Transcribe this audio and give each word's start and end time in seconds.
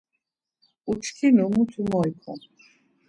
Uçkinu 0.91 1.45
mutu 1.53 1.81
moy’kom. 1.89 2.39